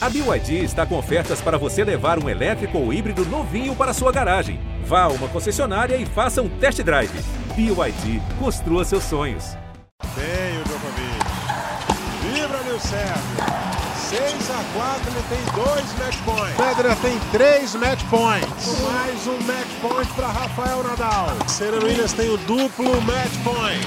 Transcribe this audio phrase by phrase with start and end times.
[0.00, 4.12] A BYD está com ofertas para você levar um elétrico ou híbrido novinho para sua
[4.12, 4.60] garagem.
[4.84, 7.10] Vá a uma concessionária e faça um test drive.
[7.56, 9.56] BYD, construa seus sonhos.
[10.14, 11.18] Tem o Djokovic.
[12.22, 13.58] Vibra, Nil Sérgio.
[14.08, 16.56] 6 a 4 ele tem dois match points.
[16.56, 18.80] Federer tem três match points.
[18.80, 21.36] Mais um match point para Rafael Nadal.
[21.48, 23.84] Serena Williams tem o duplo match point.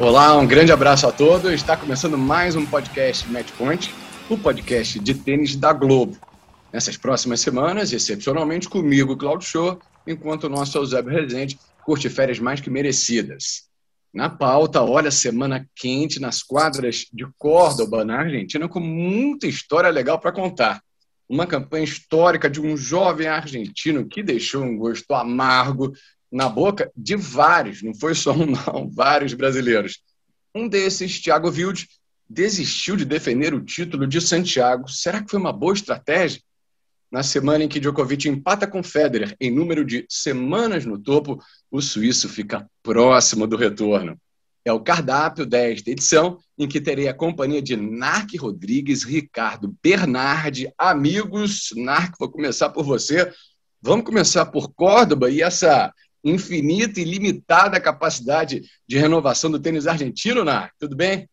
[0.00, 1.52] Olá, um grande abraço a todos.
[1.52, 3.94] Está começando mais um podcast Match Point,
[4.28, 6.16] o podcast de tênis da Globo.
[6.72, 12.60] Nessas próximas semanas, excepcionalmente comigo, Claudio Show, enquanto o nosso Eusébio Rezende curte férias mais
[12.60, 13.64] que merecidas.
[14.12, 20.18] Na pauta, olha, semana quente nas quadras de Córdoba, na Argentina, com muita história legal
[20.18, 20.82] para contar.
[21.28, 25.92] Uma campanha histórica de um jovem argentino que deixou um gosto amargo
[26.30, 30.00] na boca de vários, não foi só um, não, vários brasileiros.
[30.54, 31.88] Um desses, Thiago Wilde,
[32.32, 34.88] desistiu de defender o título de Santiago.
[34.88, 36.40] Será que foi uma boa estratégia?
[37.10, 41.38] Na semana em que Djokovic empata com Federer em número de semanas no topo,
[41.70, 44.18] o suíço fica próximo do retorno.
[44.64, 50.72] É o cardápio desta edição, em que terei a companhia de Narc Rodrigues, Ricardo Bernardi,
[50.78, 51.68] amigos.
[51.76, 53.30] Narc, vou começar por você.
[53.82, 55.92] Vamos começar por Córdoba e essa
[56.24, 60.72] infinita e limitada capacidade de renovação do tênis argentino, Narc.
[60.78, 61.28] Tudo bem?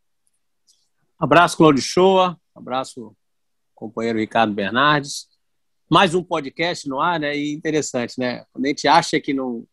[1.19, 2.39] Abraço, Claudio Shoa.
[2.55, 3.15] Abraço,
[3.75, 5.29] companheiro Ricardo Bernardes
[5.89, 7.35] mais um podcast no ar, né?
[7.35, 8.45] E interessante, né?
[8.53, 9.65] Quando a gente acha que não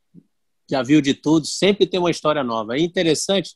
[0.69, 2.77] já viu de tudo, sempre tem uma história nova.
[2.77, 3.55] É interessante,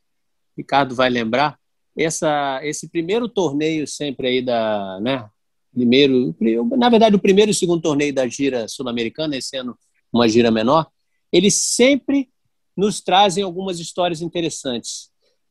[0.57, 1.59] Ricardo vai lembrar,
[1.97, 5.29] essa, esse primeiro torneio sempre aí da, né?
[5.73, 6.37] Primeiro,
[6.77, 9.77] na verdade, o primeiro e o segundo torneio da gira sul-americana, esse ano
[10.13, 10.89] uma gira menor,
[11.33, 12.29] eles sempre
[12.77, 15.09] nos trazem algumas histórias interessantes.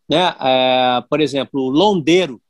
[0.10, 0.36] Né?
[0.40, 2.42] É, por exemplo, o Londeiro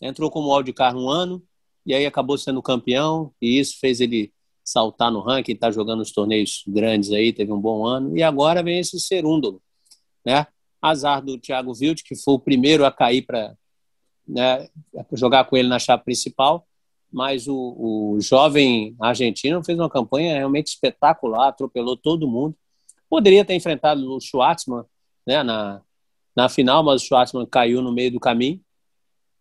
[0.00, 1.42] entrou como wildcard um ano,
[1.86, 6.12] e aí acabou sendo campeão, e isso fez ele saltar no ranking, está jogando os
[6.12, 9.62] torneios grandes aí, teve um bom ano, e agora vem esse Serúndolo,
[10.24, 10.46] né?
[10.80, 13.54] Azar do Thiago Wild, que foi o primeiro a cair para
[14.26, 14.68] né,
[15.12, 16.66] jogar com ele na chave principal,
[17.12, 17.54] mas o,
[18.14, 22.56] o jovem argentino fez uma campanha realmente espetacular, atropelou todo mundo.
[23.10, 24.84] Poderia ter enfrentado o Schwartzman
[25.26, 25.82] né, na,
[26.34, 28.60] na final, mas o Schwartzman caiu no meio do caminho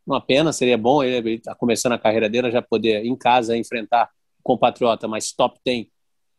[0.10, 3.56] uma pena, seria bom ele estar tá começando a carreira dele, já poder em casa
[3.56, 5.86] enfrentar o compatriota mais top 10,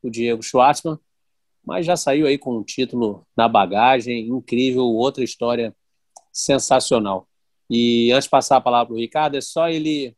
[0.03, 0.99] o Diego Schwartzman,
[1.65, 5.75] mas já saiu aí com um título na bagagem, incrível, outra história
[6.33, 7.29] sensacional.
[7.69, 10.17] E antes de passar a palavra para o Ricardo, é só ele,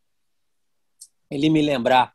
[1.30, 2.14] ele me lembrar,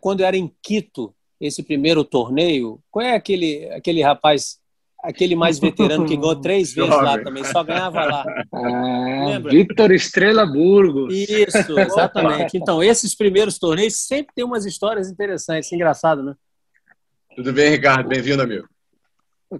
[0.00, 4.59] quando era em Quito, esse primeiro torneio, qual é aquele, aquele rapaz
[5.02, 8.24] aquele mais veterano que ganhou três vezes lá também, só ganhava lá.
[8.52, 11.12] Ah, Victor Estrela Burgos.
[11.14, 12.56] Isso, exatamente.
[12.56, 16.34] Então, esses primeiros torneios sempre tem umas histórias interessantes, engraçado, né?
[17.34, 18.08] Tudo bem, Ricardo?
[18.08, 18.68] Bem-vindo, amigo.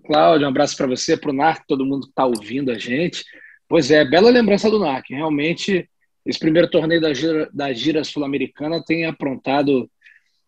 [0.06, 3.24] Cláudio, um abraço para você, para o NARC, todo mundo que está ouvindo a gente.
[3.68, 5.10] Pois é, bela lembrança do NARC.
[5.10, 5.88] Realmente,
[6.24, 9.90] esse primeiro torneio da gira, da gira sul-americana tem aprontado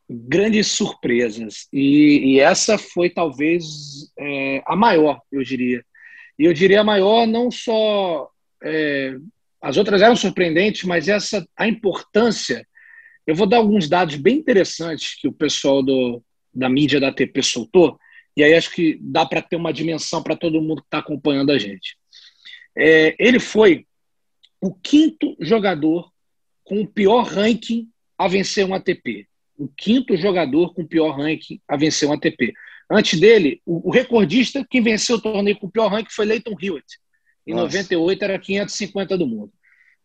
[0.08, 1.66] grandes surpresas.
[1.72, 3.64] E, e essa foi talvez
[4.18, 5.84] é, a maior, eu diria.
[6.38, 8.28] E eu diria a maior não só.
[8.62, 9.16] É,
[9.60, 12.66] as outras eram surpreendentes, mas essa a importância.
[13.26, 17.40] Eu vou dar alguns dados bem interessantes que o pessoal do, da mídia da ATP
[17.42, 17.96] soltou,
[18.36, 21.52] e aí acho que dá para ter uma dimensão para todo mundo que está acompanhando
[21.52, 21.96] a gente.
[22.76, 23.86] É, ele foi
[24.60, 26.10] o quinto jogador
[26.64, 29.28] com o pior ranking a vencer um ATP
[29.62, 32.52] o quinto jogador com pior ranking a vencer um ATP.
[32.90, 36.56] Antes dele, o, o recordista que venceu o torneio com o pior ranking foi Leighton
[36.60, 36.98] Hewitt.
[37.46, 37.66] Em Nossa.
[37.66, 39.52] 98 era 550 do mundo.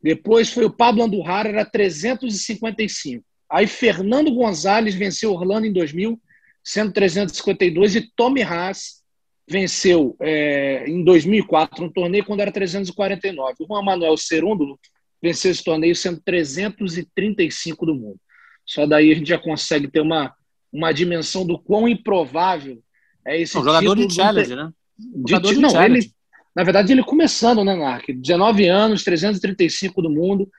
[0.01, 3.23] Depois foi o Pablo Andurra, era 355.
[3.49, 6.19] Aí Fernando Gonzalez venceu Orlando em 2000,
[6.63, 9.01] sendo 352, e Tommy Haas
[9.49, 13.55] venceu é, em 2004 um torneio quando era 349.
[13.59, 14.79] O Juan Manuel Cerúndulo
[15.21, 18.19] venceu esse torneio sendo 335 do mundo.
[18.67, 20.33] Só daí a gente já consegue ter uma,
[20.71, 22.83] uma dimensão do quão improvável
[23.25, 24.71] é esse um jogador de challenge, né?
[24.97, 26.07] De, jogador de não, challenge.
[26.07, 26.11] ele,
[26.55, 28.09] na verdade, ele começando, né, Narc?
[28.09, 30.49] 19 anos, 335 do mundo,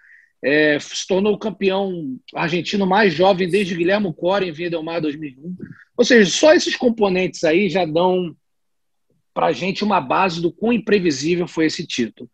[0.43, 5.01] é, se tornou o campeão argentino mais jovem desde Guilherme Cora em Via Del Mar
[5.01, 5.57] 2001.
[5.97, 8.35] Ou seja, só esses componentes aí já dão
[9.39, 12.29] para a gente uma base do quão imprevisível foi esse título.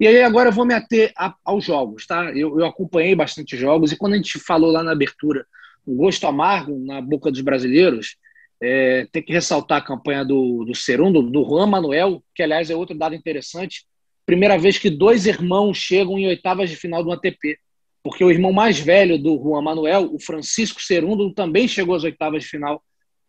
[0.00, 2.32] E aí agora eu vou me ater a, aos jogos, tá?
[2.32, 5.46] Eu, eu, acompanhei bastante jogos e quando a gente falou lá na abertura
[5.86, 8.16] um gosto amargo na boca dos brasileiros,
[8.60, 12.74] é, tem que ressaltar a campanha do, do Cerundo, do Juan Manuel, que aliás é
[12.74, 13.84] outro dado interessante.
[14.26, 17.56] Primeira vez que dois irmãos chegam em oitavas de final do ATP,
[18.02, 22.42] porque o irmão mais velho do Juan Manuel, o Francisco Cerundo, também chegou às oitavas
[22.42, 22.82] de final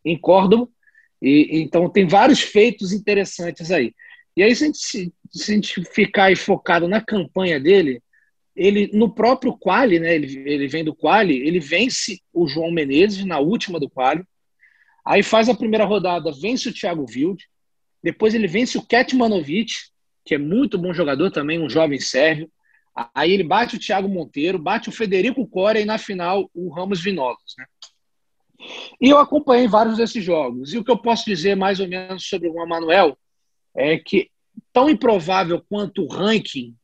[0.03, 0.67] em Córdoba.
[1.21, 3.93] E, então tem vários feitos interessantes aí.
[4.35, 5.13] E aí, se a gente, se,
[5.51, 8.01] a gente ficar aí focado na campanha dele,
[8.55, 10.15] ele no próprio quali, né?
[10.15, 14.23] Ele, ele vem do quali, ele vence o João Menezes na última do quali.
[15.05, 17.45] Aí faz a primeira rodada, vence o Thiago Wilde.
[18.01, 19.73] Depois ele vence o Ketmanovic,
[20.23, 22.49] que é muito bom jogador também, um jovem sérvio.
[23.13, 27.01] Aí ele bate o Thiago Monteiro, bate o Federico Coria e na final o Ramos
[27.01, 27.65] Vinolas, né?
[28.99, 30.73] E eu acompanhei vários desses jogos.
[30.73, 33.17] E o que eu posso dizer mais ou menos sobre o Manuel
[33.75, 34.29] é que
[34.73, 36.75] tão improvável quanto o ranking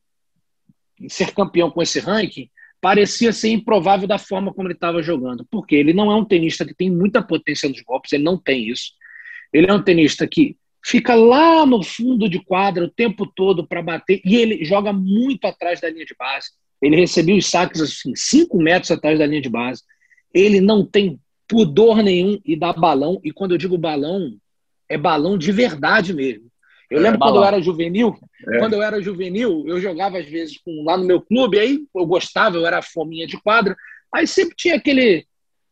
[1.08, 2.48] ser campeão com esse ranking
[2.80, 5.46] parecia ser improvável da forma como ele estava jogando.
[5.50, 8.68] Porque ele não é um tenista que tem muita potência nos golpes, ele não tem
[8.68, 8.92] isso.
[9.52, 13.82] Ele é um tenista que fica lá no fundo de quadra o tempo todo para
[13.82, 16.50] bater e ele joga muito atrás da linha de base.
[16.80, 19.82] Ele recebeu os saques assim, 5 metros atrás da linha de base.
[20.32, 21.18] Ele não tem
[21.48, 23.20] pudor nenhum e dá balão.
[23.24, 24.36] E quando eu digo balão,
[24.88, 26.46] é balão de verdade mesmo.
[26.90, 28.16] Eu é, lembro quando eu era juvenil,
[28.48, 28.58] é.
[28.58, 32.06] quando eu era juvenil, eu jogava às vezes com, lá no meu clube, aí eu
[32.06, 33.76] gostava, eu era fominha de quadra,
[34.12, 35.26] aí sempre tinha aquele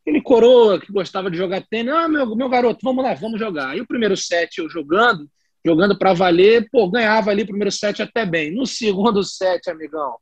[0.04, 3.70] aquele coroa que gostava de jogar tênis, ah, meu, meu garoto, vamos lá, vamos jogar.
[3.70, 5.26] Aí o primeiro set eu jogando,
[5.64, 8.54] jogando para valer, pô, ganhava ali o primeiro set até bem.
[8.54, 10.16] No segundo set, amigão,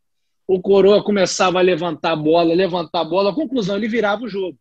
[0.47, 4.29] o coroa começava a levantar a bola, levantar a bola, a conclusão, ele virava o
[4.29, 4.57] jogo.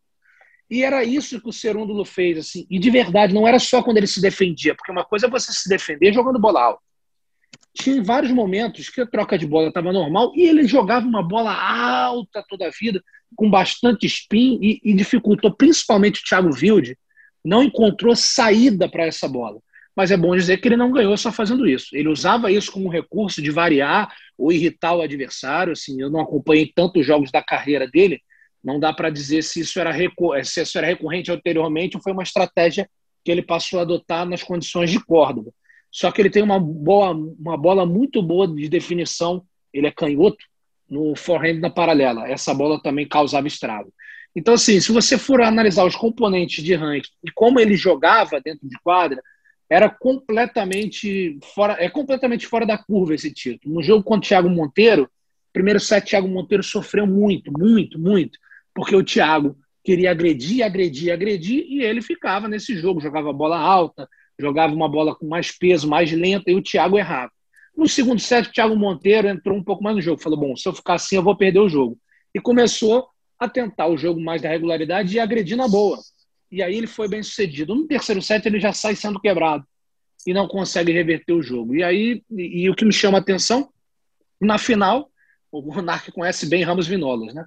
[0.71, 2.65] E era isso que o Serúndulo fez, assim.
[2.69, 5.51] E de verdade, não era só quando ele se defendia, porque uma coisa é você
[5.51, 6.81] se defender jogando bola alta.
[7.73, 11.53] Tinha vários momentos que a troca de bola estava normal e ele jogava uma bola
[11.53, 13.03] alta toda a vida,
[13.35, 16.97] com bastante spin e, e dificultou, principalmente o Thiago Wilde,
[17.43, 19.59] não encontrou saída para essa bola.
[19.93, 21.89] Mas é bom dizer que ele não ganhou só fazendo isso.
[21.93, 25.73] Ele usava isso como recurso de variar ou irritar o adversário.
[25.73, 28.21] Assim, eu não acompanhei tantos jogos da carreira dele,
[28.63, 29.91] não dá para dizer se isso, era
[30.43, 32.89] se isso era recorrente anteriormente ou foi uma estratégia
[33.23, 35.51] que ele passou a adotar nas condições de Córdoba.
[35.91, 39.43] Só que ele tem uma, boa, uma bola muito boa de definição,
[39.73, 40.43] ele é canhoto,
[40.89, 42.27] no forehand na paralela.
[42.27, 43.93] Essa bola também causava estrago.
[44.35, 48.67] Então, assim, se você for analisar os componentes de ranking e como ele jogava dentro
[48.67, 49.21] de quadra,
[49.69, 53.75] era completamente fora, é completamente fora da curva esse título.
[53.75, 55.09] No jogo contra o Thiago Monteiro,
[55.51, 58.37] primeiro set, Thiago Monteiro sofreu muito, muito, muito
[58.73, 64.07] porque o Thiago queria agredir, agredir, agredir, e ele ficava nesse jogo, jogava bola alta,
[64.39, 67.31] jogava uma bola com mais peso, mais lenta, e o Thiago errava.
[67.75, 70.67] No segundo set, o Thiago Monteiro entrou um pouco mais no jogo, falou: bom, se
[70.67, 71.97] eu ficar assim, eu vou perder o jogo.
[72.33, 73.07] E começou
[73.39, 75.97] a tentar o jogo mais da regularidade e agredir na boa.
[76.51, 77.73] E aí ele foi bem sucedido.
[77.73, 79.65] No terceiro set, ele já sai sendo quebrado
[80.27, 81.75] e não consegue reverter o jogo.
[81.75, 83.69] E aí, e, e o que me chama a atenção,
[84.39, 85.09] na final,
[85.51, 87.45] o Monark conhece bem Ramos Vinolas, né?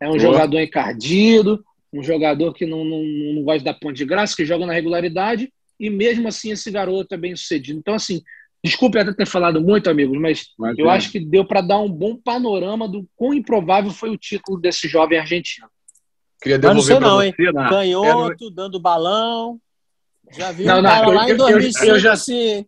[0.00, 0.20] É um Boa.
[0.20, 4.66] jogador encardido, um jogador que não, não, não gosta da ponte de graça, que joga
[4.66, 7.78] na regularidade, e mesmo assim esse garoto é bem sucedido.
[7.78, 8.22] Então, assim,
[8.62, 10.96] desculpe até ter falado muito, amigos, mas, mas eu é.
[10.96, 14.88] acho que deu para dar um bom panorama do quão improvável foi o título desse
[14.88, 15.68] jovem argentino.
[16.40, 17.34] Queria devolver não sei não, hein?
[17.38, 17.68] Né?
[17.68, 19.60] Canhoto, é, dando balão.
[20.30, 22.64] Já vi não, um cara lá em 2005 eu, eu já, assim.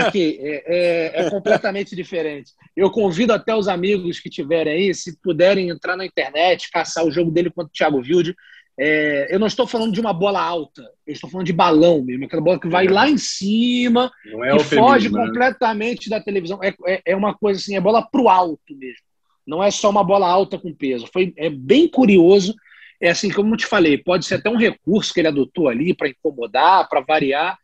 [0.00, 2.52] Aqui, é, é, é, completamente diferente.
[2.76, 7.10] Eu convido até os amigos que tiverem aí, se puderem entrar na internet, caçar o
[7.10, 8.34] jogo dele contra o Thiago Wilde.
[8.78, 12.24] É, eu não estou falando de uma bola alta, eu estou falando de balão mesmo,
[12.24, 14.10] aquela bola que vai lá em cima
[14.44, 15.26] é e foge né?
[15.26, 16.58] completamente da televisão.
[16.62, 19.02] É, é, é, uma coisa assim, é bola pro alto mesmo.
[19.46, 21.06] Não é só uma bola alta com peso.
[21.12, 22.54] Foi, é bem curioso
[23.02, 25.92] é assim, como eu te falei, pode ser até um recurso que ele adotou ali
[25.92, 27.58] para incomodar, para variar.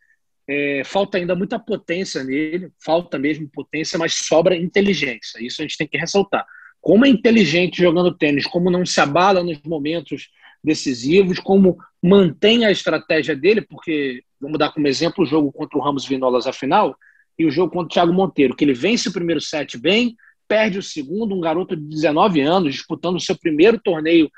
[0.49, 5.39] É, falta ainda muita potência nele, falta mesmo potência, mas sobra inteligência.
[5.41, 6.45] Isso a gente tem que ressaltar.
[6.81, 10.29] Como é inteligente jogando tênis, como não se abala nos momentos
[10.63, 15.81] decisivos, como mantém a estratégia dele, porque vamos dar como exemplo o jogo contra o
[15.81, 16.97] Ramos Vinolas a final
[17.39, 20.17] e o jogo contra o Thiago Monteiro, que ele vence o primeiro set bem,
[20.49, 24.29] perde o segundo, um garoto de 19 anos disputando o seu primeiro torneio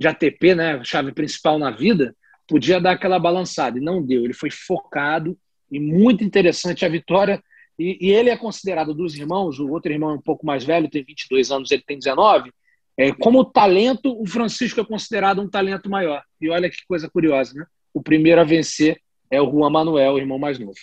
[0.00, 2.16] de ATP, né, chave principal na vida,
[2.48, 4.24] podia dar aquela balançada e não deu.
[4.24, 5.36] Ele foi focado
[5.70, 7.42] e muito interessante a vitória.
[7.78, 10.88] E, e, ele é considerado dos irmãos, o outro irmão é um pouco mais velho,
[10.88, 12.50] tem 22 anos, ele tem 19.
[12.96, 16.22] É, como talento, o Francisco é considerado um talento maior.
[16.40, 17.66] E olha que coisa curiosa, né?
[17.92, 18.98] O primeiro a vencer
[19.30, 20.78] é o Juan Manuel, o irmão mais novo.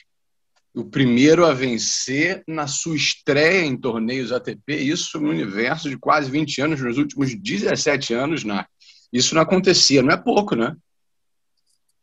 [0.76, 6.30] O primeiro a vencer na sua estreia em torneios ATP, isso no universo de quase
[6.30, 8.66] 20 anos, nos últimos 17 anos, na
[9.12, 10.76] isso não acontecia, não é pouco, né?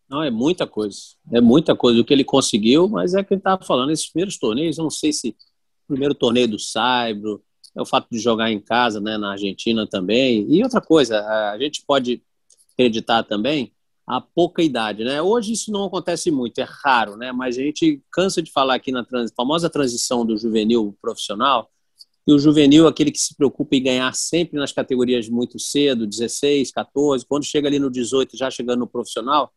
[0.08, 0.98] Não, é muita coisa.
[1.32, 4.38] É muita coisa o que ele conseguiu, mas é que ele estava falando, esses primeiros
[4.38, 7.42] torneios, eu não sei se o primeiro torneio do Saibro,
[7.76, 10.46] é o fato de jogar em casa, né, na Argentina também.
[10.48, 11.20] E outra coisa,
[11.50, 12.22] a gente pode
[12.72, 13.72] acreditar também
[14.06, 15.22] a pouca idade, né?
[15.22, 17.32] Hoje isso não acontece muito, é raro, né?
[17.32, 21.70] Mas a gente cansa de falar aqui na trans, famosa transição do juvenil profissional,
[22.26, 26.70] e o juvenil aquele que se preocupa em ganhar sempre nas categorias muito cedo, 16,
[26.70, 29.52] 14, quando chega ali no 18, já chegando no profissional,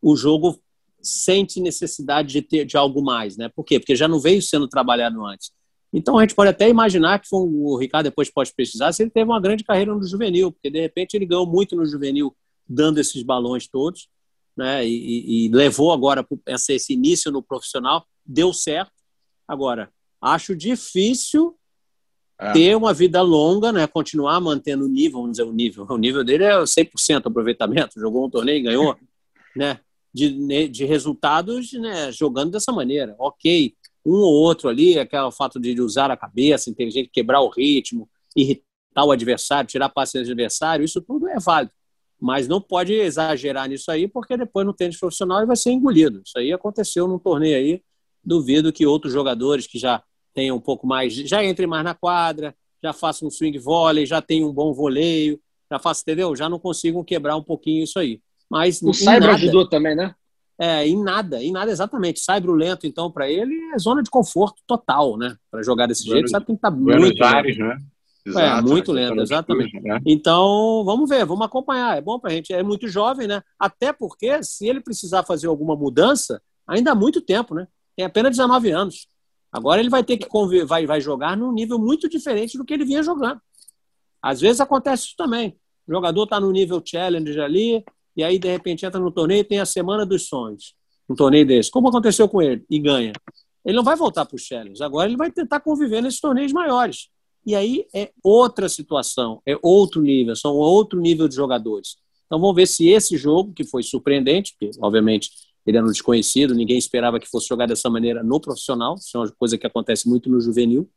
[0.00, 0.60] o jogo
[1.00, 3.48] sente necessidade de ter de algo mais, né?
[3.48, 3.78] Por quê?
[3.78, 5.52] Porque já não veio sendo trabalhado antes.
[5.92, 9.30] Então a gente pode até imaginar que o Ricardo depois pode pesquisar se ele teve
[9.30, 12.34] uma grande carreira no juvenil, porque de repente ele ganhou muito no juvenil
[12.66, 14.08] dando esses balões todos,
[14.56, 14.86] né?
[14.86, 18.92] E, e, e levou agora esse início no profissional, deu certo.
[19.46, 21.56] Agora acho difícil
[22.42, 22.52] é.
[22.52, 23.86] ter uma vida longa, né?
[23.86, 25.86] Continuar mantendo o nível, vamos dizer o nível.
[25.88, 28.00] O nível dele é 100% aproveitamento.
[28.00, 28.96] Jogou um torneio e ganhou,
[29.54, 29.78] né?
[30.12, 32.10] De, de resultados, né?
[32.10, 33.14] Jogando dessa maneira.
[33.18, 38.08] Ok, um ou outro ali, aquele fato de usar a cabeça, inteligente, quebrar o ritmo,
[38.36, 41.72] irritar o adversário, tirar a paciência do adversário, isso tudo é válido.
[42.20, 46.22] Mas não pode exagerar nisso aí, porque depois no tênis profissional ele vai ser engolido.
[46.24, 47.82] Isso aí aconteceu num torneio aí.
[48.24, 50.02] Duvido que outros jogadores que já
[50.34, 54.20] tenham um pouco mais, já entrem mais na quadra, já façam um swing volley, já
[54.20, 55.38] tenham um bom voleio,
[55.70, 56.34] já façam, entendeu?
[56.34, 58.20] Já não consigam quebrar um pouquinho isso aí.
[58.50, 60.14] Mas o Cyber ajudou também, né?
[60.58, 62.20] É, em nada, em nada exatamente.
[62.20, 65.36] Saibro lento, então, para ele é zona de conforto total, né?
[65.50, 67.68] Para jogar desse jeito, sabe que tem que estar tá muito Aires, lento.
[67.68, 67.78] né?
[68.24, 69.80] É, Exato, é, muito lento, exatamente.
[69.80, 70.00] né?
[70.06, 71.98] Então, vamos ver, vamos acompanhar.
[71.98, 73.42] É bom para a gente, é muito jovem, né?
[73.58, 77.66] Até porque, se ele precisar fazer alguma mudança, ainda há muito tempo, né?
[77.96, 79.08] Tem apenas 19 anos.
[79.52, 82.72] Agora ele vai ter que conviver, vai, vai jogar num nível muito diferente do que
[82.72, 83.40] ele vinha jogando.
[84.22, 85.56] Às vezes acontece isso também.
[85.86, 87.84] O jogador está no nível challenge ali,
[88.16, 90.74] e aí de repente entra no torneio e tem a semana dos sonhos.
[91.08, 91.70] Um torneio desse.
[91.70, 92.64] Como aconteceu com ele?
[92.70, 93.12] E ganha.
[93.64, 94.82] Ele não vai voltar para o challenge.
[94.82, 97.08] Agora ele vai tentar conviver nesses torneios maiores.
[97.44, 101.96] E aí é outra situação, é outro nível, são outro nível de jogadores.
[102.26, 105.30] Então vamos ver se esse jogo, que foi surpreendente, porque obviamente
[105.66, 109.20] ele era um desconhecido, ninguém esperava que fosse jogar dessa maneira no profissional, isso é
[109.20, 110.88] uma coisa que acontece muito no juvenil,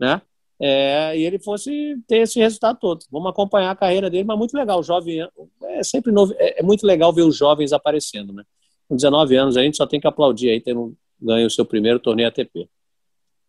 [0.00, 0.22] né?
[0.60, 3.04] é, e ele fosse ter esse resultado todo.
[3.10, 4.80] Vamos acompanhar a carreira dele, mas muito legal.
[4.80, 5.26] O jovem
[5.62, 8.44] é sempre novo, é, é, muito legal ver os jovens aparecendo, né?
[8.88, 11.64] Com 19 anos a gente só tem que aplaudir aí ter um, ganho o seu
[11.64, 12.68] primeiro torneio ATP.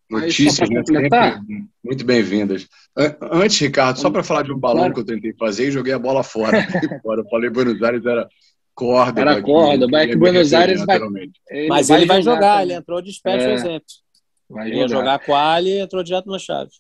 [0.10, 0.84] Notícias né?
[1.84, 2.68] muito bem-vindas.
[3.22, 6.00] Antes, Ricardo, só para falar de um balão que eu tentei fazer e joguei a
[6.00, 6.66] bola fora.
[7.02, 7.22] fora.
[7.22, 8.28] Eu falei Buenos Aires era
[8.76, 9.22] corda.
[9.22, 11.00] Era corda, mas que Buenos Aires vai.
[11.50, 13.86] Ele mas vai ele vai jogar, jogar ele entrou de special é, exemplo.
[14.50, 14.82] Vai jogar.
[14.82, 16.72] Ia jogar quali e entrou direto na chave.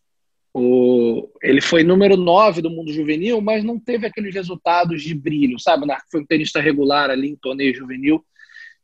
[0.53, 5.59] O, ele foi número 9 do mundo juvenil, mas não teve aqueles resultados de brilho,
[5.59, 5.85] sabe?
[6.09, 8.23] Foi um tenista regular ali em torneio juvenil,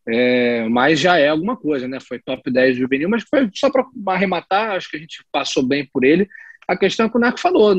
[0.05, 1.99] é, mas já é alguma coisa, né?
[2.01, 5.87] Foi top 10 juvenil, mas foi só para arrematar, acho que a gente passou bem
[5.93, 6.27] por ele.
[6.67, 7.73] A questão é que o Narco falou: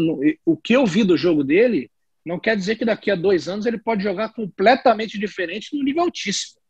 [0.46, 1.90] o que eu vi do jogo dele
[2.24, 6.04] não quer dizer que daqui a dois anos ele pode jogar completamente diferente no nível
[6.04, 6.60] altíssimo.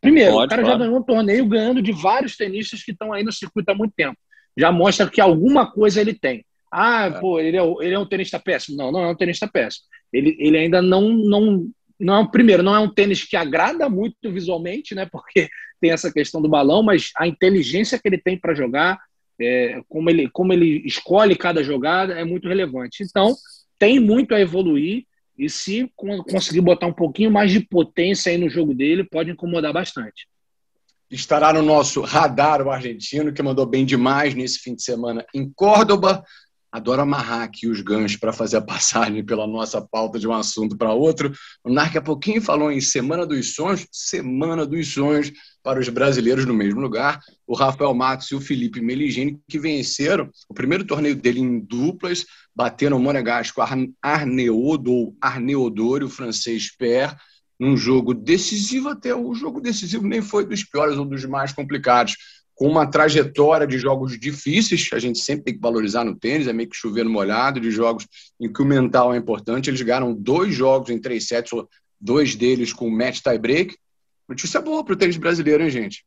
[0.00, 0.72] Primeiro, pode, o cara pode.
[0.72, 3.94] já ganhou um torneio ganhando de vários tenistas que estão aí no circuito há muito
[3.96, 4.18] tempo.
[4.56, 6.44] Já mostra que alguma coisa ele tem.
[6.70, 7.10] Ah, é.
[7.20, 8.76] pô, ele é, ele é um tenista péssimo.
[8.76, 9.84] Não, não é um tenista péssimo.
[10.12, 11.68] Ele, ele ainda não, não,
[11.98, 15.06] não é, primeiro, não é um tênis que agrada muito visualmente, né?
[15.06, 15.48] Porque
[15.80, 18.98] tem essa questão do balão, mas a inteligência que ele tem para jogar,
[19.40, 23.02] é, como, ele, como ele escolhe cada jogada, é muito relevante.
[23.02, 23.34] Então,
[23.84, 25.04] tem muito a evoluir.
[25.36, 29.72] E se conseguir botar um pouquinho mais de potência aí no jogo dele, pode incomodar
[29.72, 30.26] bastante.
[31.10, 35.50] Estará no nosso radar o argentino, que mandou bem demais nesse fim de semana em
[35.54, 36.24] Córdoba
[36.74, 40.76] adoro amarrar aqui os ganchos para fazer a passagem pela nossa pauta de um assunto
[40.76, 41.32] para outro.
[41.62, 45.30] O Narc há pouquinho falou em Semana dos Sonhos, Semana dos Sonhos
[45.62, 47.20] para os brasileiros no mesmo lugar.
[47.46, 52.26] O Rafael Matos e o Felipe Meligeni, que venceram o primeiro torneio dele em duplas,
[52.54, 53.60] bateram o Monegasco
[54.00, 57.14] Arneodo, Arneodoro, o francês Per,
[57.58, 62.16] num jogo decisivo, até o jogo decisivo nem foi dos piores ou dos mais complicados
[62.54, 66.52] com uma trajetória de jogos difíceis, a gente sempre tem que valorizar no tênis, é
[66.52, 68.06] meio que chover no molhado, de jogos
[68.40, 69.68] em que o mental é importante.
[69.68, 71.50] Eles ganharam dois jogos em três sets,
[72.00, 73.76] dois deles com match tie-break.
[74.28, 76.04] Notícia boa para o tênis brasileiro, hein, gente?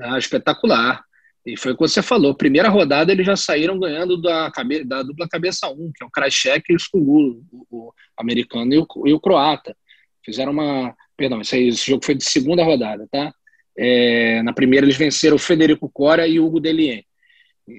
[0.00, 1.04] Ah, espetacular.
[1.44, 2.34] E foi o que você falou.
[2.34, 4.84] Primeira rodada, eles já saíram ganhando da, cabe...
[4.84, 8.72] da dupla cabeça 1, um, que é o Krajcek e o Skugul, o, o americano
[8.72, 9.76] e o, e o croata.
[10.24, 10.94] Fizeram uma.
[11.16, 13.34] Perdão, esse, esse jogo foi de segunda rodada, tá?
[13.76, 17.04] É, na primeira eles venceram o Federico Cora e o Hugo Delien.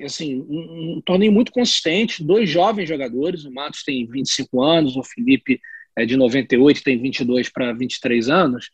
[0.04, 5.04] Assim, um, um, torneio muito consistente, dois jovens jogadores, o Matos tem 25 anos, o
[5.04, 5.60] Felipe
[5.96, 8.70] é de 98, tem 22 para 23 anos,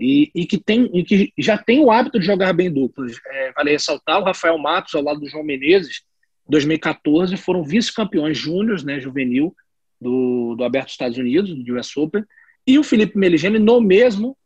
[0.00, 3.18] e, e, que tem, e que já tem o hábito de jogar bem duplas.
[3.26, 6.02] É, vale ressaltar o Rafael Matos ao lado do João Menezes,
[6.48, 9.54] 2014, foram vice-campeões júniores, né, juvenil,
[10.00, 12.24] do, do Aberto Estados Unidos, do US Open,
[12.66, 14.36] e o Felipe Meligeni, no mesmo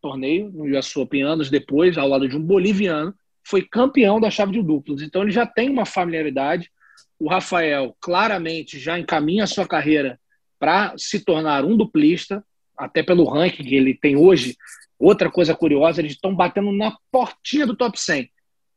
[0.00, 3.14] torneio, no US Open, anos depois, ao lado de um boliviano,
[3.46, 5.02] foi campeão da chave de duplas.
[5.02, 6.70] Então ele já tem uma familiaridade.
[7.18, 10.18] O Rafael claramente já encaminha a sua carreira
[10.58, 12.42] para se tornar um duplista,
[12.76, 14.56] até pelo ranking que ele tem hoje.
[15.04, 18.30] Outra coisa curiosa, eles estão batendo na portinha do top 100.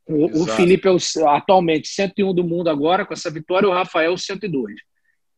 [0.10, 0.98] O, o Felipe é o,
[1.30, 4.76] atualmente 101 do mundo agora, com essa vitória, o Rafael 102.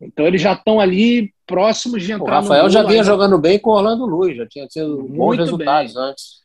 [0.02, 3.70] Então eles já estão ali próximos de entrar O Rafael já vinha jogando bem com
[3.70, 6.04] o Orlando Luiz, já tinha tido Muito bons resultados bem.
[6.04, 6.40] antes.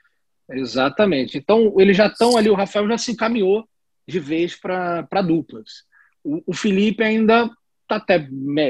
[0.50, 1.38] Exatamente.
[1.38, 3.66] Então eles já estão ali, o Rafael já se encaminhou
[4.06, 5.84] de vez para duplas.
[6.22, 7.48] O, o Felipe ainda
[7.82, 8.18] está até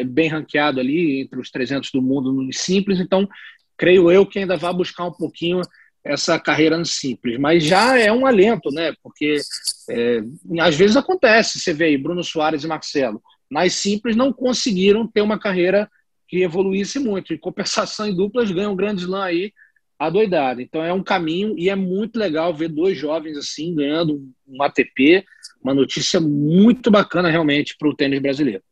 [0.05, 3.29] bem ranqueado ali entre os 300 do mundo no simples, então
[3.77, 5.61] creio eu que ainda vai buscar um pouquinho
[6.05, 8.93] essa carreira no simples, mas já é um alento, né?
[9.03, 9.39] Porque
[9.89, 10.21] é,
[10.61, 15.23] às vezes acontece, você vê aí Bruno Soares e Marcelo, nas simples não conseguiram ter
[15.23, 15.89] uma carreira
[16.29, 17.33] que evoluísse muito.
[17.33, 19.53] Em compensação em duplas ganham um grande slam aí
[19.99, 20.61] adoidado.
[20.61, 25.25] Então é um caminho e é muito legal ver dois jovens assim ganhando um ATP,
[25.63, 28.63] uma notícia muito bacana realmente para o tênis brasileiro.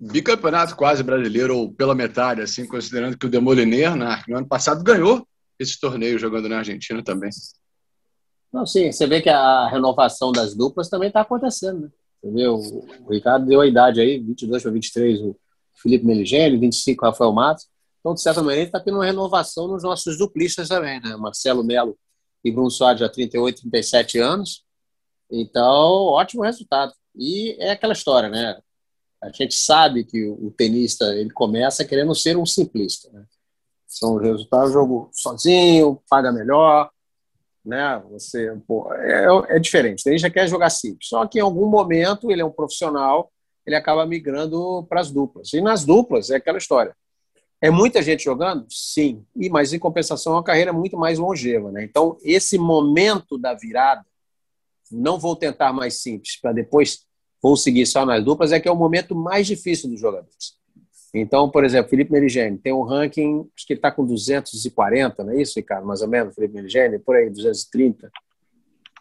[0.00, 4.82] Bicampeonato quase brasileiro, ou pela metade, assim, considerando que o Demoliner, né, no ano passado,
[4.82, 5.26] ganhou
[5.58, 7.30] esse torneio jogando na Argentina também.
[8.52, 11.90] Não, sim, você vê que a renovação das duplas também está acontecendo, né?
[12.22, 12.56] Entendeu?
[13.06, 15.36] O Ricardo deu a idade aí, 22 para 23, o
[15.80, 17.68] Felipe Meligeni, 25, o Rafael Matos.
[18.00, 21.16] Então, de certa maneira, está tendo uma renovação nos nossos duplistas também, né?
[21.16, 21.96] Marcelo Melo
[22.44, 24.64] e Bruno Soares já 38, 37 anos.
[25.30, 26.92] Então, ótimo resultado.
[27.14, 28.58] E é aquela história, né?
[29.22, 33.24] A gente sabe que o tenista ele começa querendo ser um simplista, né?
[33.86, 36.90] São os resultados, jogo sozinho, paga melhor,
[37.64, 38.02] né?
[38.10, 40.06] Você, pô, é, é diferente.
[40.06, 41.08] Ele já quer jogar simples.
[41.08, 43.30] Só que em algum momento ele é um profissional,
[43.66, 45.52] ele acaba migrando para as duplas.
[45.52, 46.96] E nas duplas é aquela história.
[47.60, 48.64] É muita gente jogando?
[48.70, 49.24] Sim.
[49.36, 51.70] E, mas em compensação, é uma carreira muito mais longeva.
[51.70, 51.84] Né?
[51.84, 54.04] Então, esse momento da virada,
[54.90, 57.06] não vou tentar mais simples, para depois
[57.42, 60.58] vou seguir só nas duplas, é que é o momento mais difícil dos jogadores.
[61.12, 65.32] Então, por exemplo, Felipe Merigene tem um ranking, acho que ele está com 240, não
[65.32, 65.86] é isso, Ricardo?
[65.86, 68.10] Mais ou menos, Felipe Merigene, por aí, 230.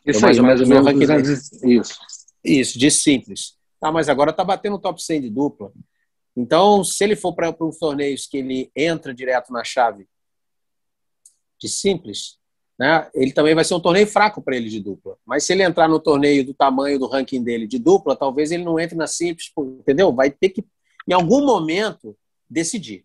[0.05, 0.87] Isso é mais aí, ou menos.
[0.87, 1.99] Ranking 200, isso.
[2.43, 3.57] Isso, de simples.
[3.81, 5.71] Ah, mas agora está batendo o top 100 de dupla.
[6.35, 10.07] Então, se ele for para um torneios que ele entra direto na chave
[11.59, 12.38] de simples,
[12.79, 15.17] né, ele também vai ser um torneio fraco para ele de dupla.
[15.25, 18.63] Mas se ele entrar no torneio do tamanho do ranking dele de dupla, talvez ele
[18.63, 20.13] não entre na simples, entendeu?
[20.13, 20.63] Vai ter que
[21.09, 22.15] em algum momento,
[22.47, 23.03] decidir.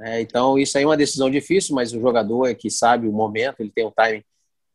[0.00, 3.12] É, então, isso aí é uma decisão difícil, mas o jogador é que sabe o
[3.12, 4.24] momento, ele tem o timing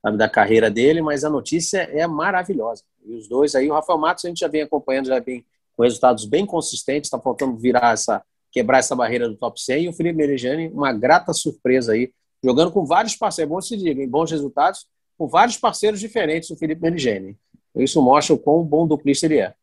[0.04, 2.84] sabe, da carreira dele, mas a notícia é maravilhosa.
[3.04, 5.43] E os dois aí, o Rafael Matos a gente já vem acompanhando, já vem
[5.76, 9.89] com resultados bem consistentes, está faltando virar essa, quebrar essa barreira do top 100, e
[9.89, 14.02] o Felipe Merejani, uma grata surpresa aí, jogando com vários parceiros, é bom se diga,
[14.02, 14.86] em bons resultados,
[15.17, 17.36] com vários parceiros diferentes do Felipe Merejani.
[17.76, 19.54] Isso mostra o quão bom duplista ele é.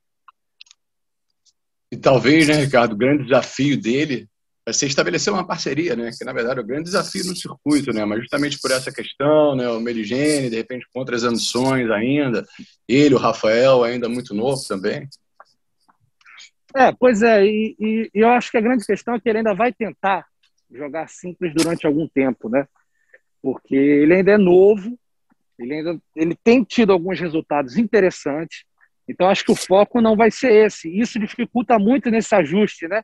[1.90, 4.28] E talvez, né, Ricardo, o grande desafio dele
[4.64, 6.10] vai ser estabelecer uma parceria, né?
[6.16, 8.04] Que na verdade é o grande desafio no circuito, né?
[8.04, 9.68] Mas justamente por essa questão, né?
[9.68, 12.44] O Merigene, de repente, com outras ambições ainda,
[12.88, 15.06] ele, o Rafael, ainda muito novo também.
[16.74, 19.38] É, pois é, e, e, e eu acho que a grande questão é que ele
[19.38, 20.26] ainda vai tentar
[20.74, 22.66] jogar simples durante algum tempo, né?
[23.42, 24.98] Porque ele ainda é novo,
[25.58, 28.64] ele ainda ele tem tido alguns resultados interessantes,
[29.08, 30.88] então, acho que o foco não vai ser esse.
[30.88, 33.02] Isso dificulta muito nesse ajuste, né?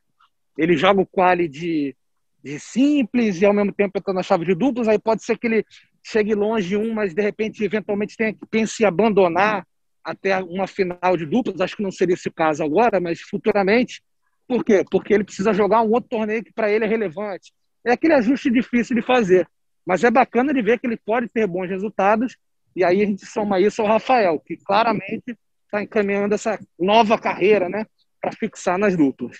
[0.57, 1.95] Ele joga o quali de,
[2.43, 4.89] de simples e, ao mesmo tempo, entra na chave de duplas.
[4.89, 5.65] Aí pode ser que ele
[6.03, 9.67] chegue longe um, mas, de repente, eventualmente tenha que pense em abandonar
[10.03, 11.61] até uma final de duplas.
[11.61, 14.03] Acho que não seria esse o caso agora, mas futuramente.
[14.49, 14.85] Por quê?
[14.91, 17.53] Porque ele precisa jogar um outro torneio que, para ele, é relevante.
[17.85, 19.49] É aquele ajuste difícil de fazer.
[19.87, 22.37] Mas é bacana de ver que ele pode ter bons resultados.
[22.75, 27.69] E aí a gente soma isso ao Rafael, que claramente está encaminhando essa nova carreira,
[27.69, 27.87] né,
[28.21, 29.39] para fixar nas duplas.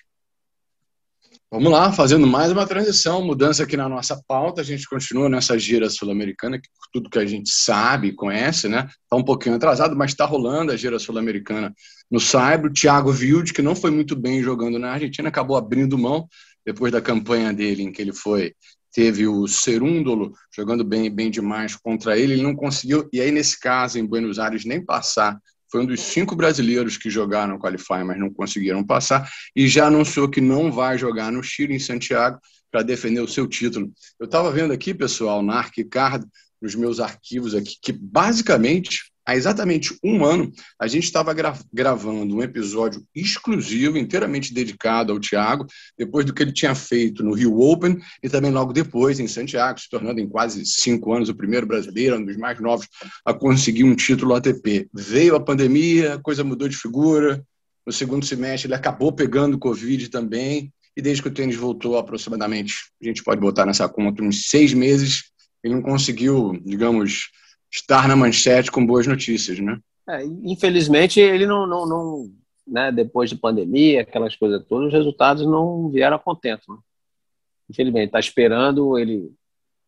[1.53, 4.61] Vamos lá, fazendo mais uma transição, mudança aqui na nossa pauta.
[4.61, 8.89] A gente continua nessa gira sul-americana, que tudo que a gente sabe conhece, né?
[9.03, 11.75] Está um pouquinho atrasado, mas está rolando a gira sul-americana
[12.09, 12.73] no Saibro.
[12.73, 16.29] Thiago Wilde, que não foi muito bem jogando na Argentina, acabou abrindo mão
[16.65, 18.55] depois da campanha dele, em que ele foi
[18.93, 23.59] teve o Serúndolo jogando bem, bem demais contra ele, ele não conseguiu, e aí nesse
[23.59, 25.39] caso, em Buenos Aires, nem passar
[25.71, 29.87] foi um dos cinco brasileiros que jogaram o Qualify, mas não conseguiram passar, e já
[29.87, 33.93] anunciou que não vai jogar no Chile, em Santiago, para defender o seu título.
[34.19, 36.27] Eu estava vendo aqui, pessoal, na Arquicardo,
[36.61, 42.35] nos meus arquivos aqui, que basicamente há exatamente um ano, a gente estava gra gravando
[42.35, 45.67] um episódio exclusivo, inteiramente dedicado ao Thiago,
[45.97, 49.81] depois do que ele tinha feito no Rio Open e também logo depois em Santiago,
[49.81, 52.89] se tornando em quase cinco anos o primeiro brasileiro, um dos mais novos
[53.25, 54.89] a conseguir um título ATP.
[54.93, 57.41] Veio a pandemia, a coisa mudou de figura.
[57.87, 60.73] No segundo semestre, ele acabou pegando Covid também.
[60.97, 64.75] E desde que o tênis voltou, aproximadamente, a gente pode botar nessa conta uns seis
[64.75, 65.31] meses,
[65.63, 67.31] ele não conseguiu, digamos,
[67.71, 69.79] estar na manchete com boas notícias, né?
[70.09, 72.33] É, infelizmente, ele não, não, não
[72.67, 76.63] né, depois de pandemia, aquelas coisas todas, os resultados não vieram a contento.
[76.69, 76.79] Né?
[77.69, 79.33] Infelizmente, está esperando ele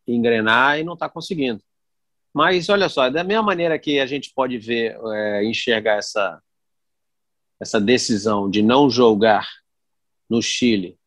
[0.07, 1.61] engrenar e não está conseguindo.
[2.33, 6.41] Mas olha só, da mesma maneira que a gente pode ver, é, enxergar essa,
[7.59, 9.47] essa decisão de não jogar
[10.29, 10.97] no Chile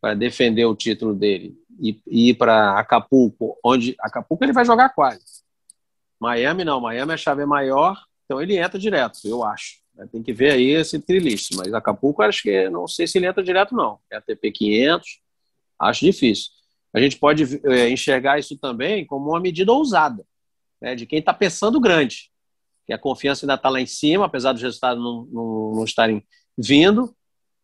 [0.00, 4.90] para defender o título dele e, e ir para Acapulco, onde Acapulco ele vai jogar
[4.90, 5.37] quase.
[6.20, 9.78] Miami não, Miami a chave é maior, então ele entra direto, eu acho.
[10.12, 13.42] Tem que ver aí esse trilist, mas Acapulco acho que não sei se ele entra
[13.42, 13.98] direto não.
[14.10, 15.20] É ATP 500,
[15.80, 16.50] acho difícil.
[16.94, 20.24] A gente pode é, enxergar isso também como uma medida ousada,
[20.80, 22.30] né, de quem está pensando grande,
[22.86, 26.24] que a confiança ainda está lá em cima, apesar dos resultados não, não, não estarem
[26.56, 27.14] vindo,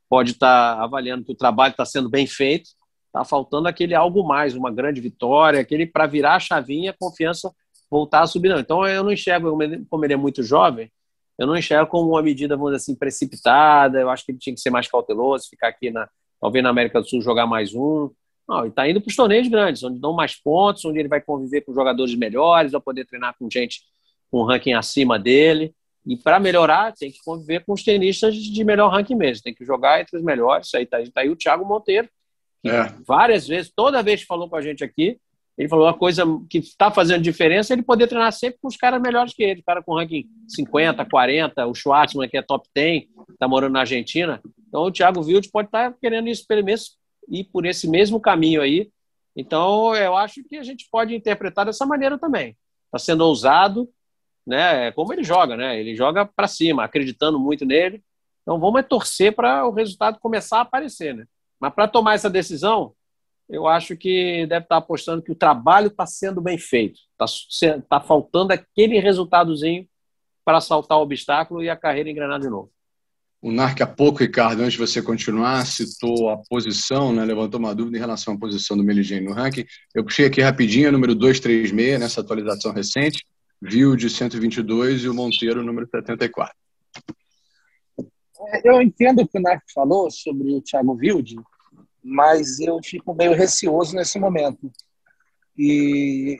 [0.08, 2.70] pode estar tá avaliando que o trabalho está sendo bem feito,
[3.06, 7.50] está faltando aquele algo mais, uma grande vitória, aquele para virar a chavinha, a confiança
[7.90, 8.48] voltar a subir.
[8.48, 8.58] Não.
[8.58, 9.56] Então eu não enxergo,
[9.88, 10.90] como ele é muito jovem,
[11.38, 14.00] eu não enxergo como uma medida, vamos dizer assim, precipitada.
[14.00, 16.08] Eu acho que ele tinha que ser mais cauteloso, ficar aqui, na,
[16.40, 18.10] talvez na América do Sul, jogar mais um.
[18.48, 21.20] Não, ele está indo para os torneios grandes, onde dão mais pontos, onde ele vai
[21.20, 23.80] conviver com jogadores melhores, vai poder treinar com gente
[24.30, 25.74] com um ranking acima dele.
[26.06, 29.42] E para melhorar, tem que conviver com os tenistas de melhor ranking mesmo.
[29.42, 30.66] Tem que jogar entre os melhores.
[30.66, 32.08] Isso aí está tá aí o Thiago Monteiro,
[32.62, 32.94] que é.
[33.06, 35.18] várias vezes, toda vez que falou com a gente aqui,
[35.56, 39.00] ele falou uma coisa que está fazendo diferença ele poder treinar sempre com os caras
[39.00, 43.46] melhores que ele, cara com ranking 50, 40, o Schwartzman, que é top 10, está
[43.46, 44.42] morando na Argentina.
[44.68, 46.98] Então o Thiago Wild pode estar tá querendo experimentos
[47.30, 48.90] ir por esse mesmo caminho aí.
[49.36, 52.56] Então eu acho que a gente pode interpretar dessa maneira também.
[52.86, 53.88] Está sendo ousado,
[54.44, 54.88] né?
[54.88, 55.78] É como ele joga, né?
[55.78, 58.02] Ele joga para cima, acreditando muito nele.
[58.42, 61.24] Então vamos é torcer para o resultado começar a aparecer, né?
[61.60, 62.92] Mas para tomar essa decisão,
[63.48, 66.98] eu acho que deve estar apostando que o trabalho está sendo bem feito.
[67.20, 69.86] Está tá faltando aquele resultadozinho
[70.44, 72.70] para saltar o obstáculo e a carreira engrenar de novo.
[73.40, 77.74] O Narc, há pouco, Ricardo, antes de você continuar, citou a posição, né, levantou uma
[77.74, 79.66] dúvida em relação à posição do Meligeni no ranking.
[79.94, 83.22] Eu puxei aqui rapidinho, número 236, nessa atualização recente,
[83.60, 86.54] viu de 122 e o Monteiro, número 74.
[88.48, 91.36] É, eu entendo o que o Narc falou sobre o Thiago Wilde,
[92.04, 94.70] mas eu fico meio receoso nesse momento.
[95.56, 96.38] E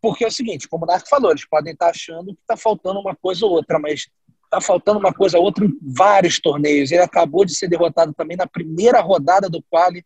[0.00, 3.00] porque é o seguinte, como o Narco falou, eles podem estar achando que está faltando
[3.00, 4.08] uma coisa ou outra, mas
[4.44, 6.90] está faltando uma coisa ou outra em vários torneios.
[6.90, 10.04] Ele acabou de ser derrotado também na primeira rodada do quali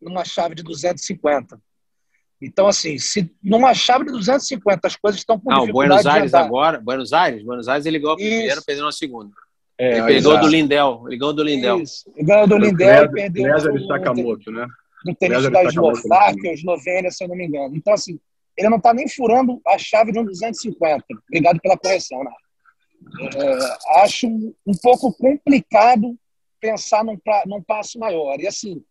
[0.00, 1.60] numa chave de 250.
[2.40, 6.80] Então, assim, se numa chave de 250 as coisas estão com Não, Buenos Aires agora,
[6.80, 9.34] Buenos Aires, Buenos Aires ele ganhou a primeira, perdeu na segunda.
[9.78, 11.04] É, ele pegou do Lindel.
[11.06, 11.80] Ele ganhou do Lindel.
[11.80, 12.10] Isso.
[12.14, 14.66] Ele ganhou do Lindel e perdeu César do, Sakamoto, né?
[15.04, 17.76] No tênis da Eslováquia, Eslovênia, se eu não me engano.
[17.76, 18.18] Então, assim,
[18.56, 21.04] ele não está nem furando a chave de um 250.
[21.28, 22.30] Obrigado pela correção, né?
[23.36, 26.16] É, acho um pouco complicado
[26.60, 28.40] pensar num, num passo maior.
[28.40, 28.82] E, assim,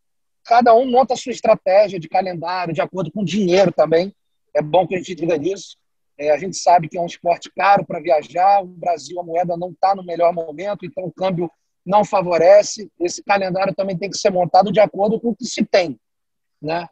[0.43, 4.13] cada um monta a sua estratégia de calendário, de acordo com o dinheiro também.
[4.53, 5.77] É bom que a gente diga isso.
[6.17, 8.61] É, a gente sabe que é um esporte caro para viajar.
[8.61, 11.49] O Brasil, a moeda não está no melhor momento, então o câmbio
[11.85, 12.91] não favorece.
[12.99, 15.99] Esse calendário também tem que ser montado de acordo com o que se tem.
[16.61, 16.87] Né?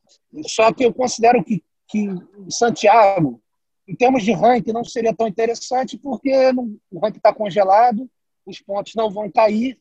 [0.47, 2.07] Só que eu considero que, que
[2.49, 3.41] Santiago,
[3.87, 8.09] em termos de ranking, não seria tão interessante, porque não, o ranking está congelado,
[8.45, 9.79] os pontos não vão cair,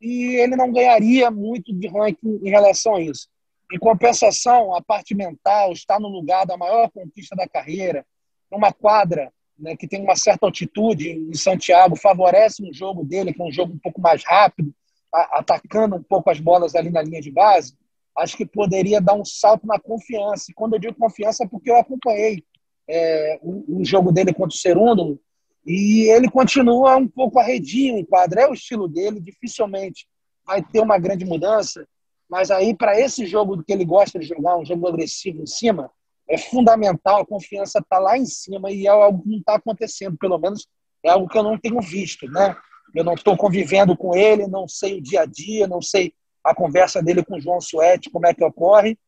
[0.00, 3.28] e ele não ganharia muito de ranking em relação a isso.
[3.72, 8.06] Em compensação, a parte mental está no lugar da maior conquista da carreira,
[8.50, 13.40] numa quadra né, que tem uma certa altitude em Santiago, favorece o jogo dele, que
[13.40, 14.74] é um jogo um pouco mais rápido,
[15.12, 17.74] a, atacando um pouco as bolas ali na linha de base,
[18.16, 20.50] acho que poderia dar um salto na confiança.
[20.50, 22.42] E quando eu digo confiança é porque eu acompanhei
[22.88, 25.20] é, o, o, jogo dele contra o Cerundo
[25.66, 28.42] e ele continua um pouco arredio em quadra.
[28.42, 30.06] É o estilo dele, dificilmente
[30.46, 31.86] vai ter uma grande mudança,
[32.30, 35.90] mas aí para esse jogo que ele gosta de jogar, um jogo agressivo em cima,
[36.28, 40.16] é fundamental, a confiança está lá em cima e é algo que não está acontecendo,
[40.18, 40.66] pelo menos
[41.04, 42.56] é algo que eu não tenho visto, né?
[42.94, 46.12] Eu não estou convivendo com ele, não sei o dia a dia, não sei
[46.42, 48.98] a conversa dele com o João Suete, como é que ocorre,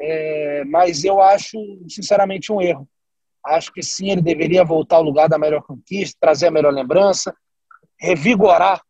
[0.00, 1.58] é, mas eu acho,
[1.88, 2.88] sinceramente, um erro.
[3.44, 7.34] Acho que sim, ele deveria voltar ao lugar da melhor conquista, trazer a melhor lembrança,
[7.98, 8.80] revigorar